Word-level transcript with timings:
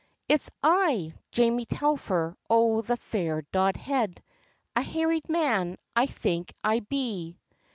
"It's 0.27 0.49
I, 0.63 1.13
Jamie 1.31 1.67
Telfer 1.67 2.35
o' 2.49 2.81
the 2.81 2.97
fair 2.97 3.43
Dodhead, 3.51 4.23
A 4.75 4.81
harried 4.81 5.29
man 5.29 5.77
I 5.95 6.07
think 6.07 6.55
I 6.63 6.79
be! 6.79 7.37